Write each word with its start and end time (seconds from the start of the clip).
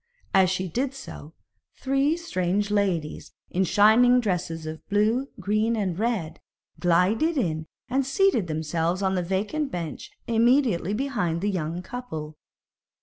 As 0.33 0.49
she 0.49 0.67
did 0.67 0.95
so, 0.95 1.35
three 1.79 2.17
strange 2.17 2.71
ladies 2.71 3.33
in 3.51 3.63
shining 3.65 4.19
dresses 4.19 4.65
of 4.65 4.83
blue, 4.89 5.27
green, 5.39 5.75
and 5.75 5.99
red, 5.99 6.39
glided 6.79 7.37
in 7.37 7.67
and 7.87 8.03
seated 8.03 8.47
themselves 8.47 9.03
on 9.03 9.15
a 9.15 9.21
vacant 9.21 9.71
bench 9.71 10.09
immediately 10.25 10.95
behind 10.95 11.41
the 11.41 11.51
young 11.51 11.83
couple. 11.83 12.35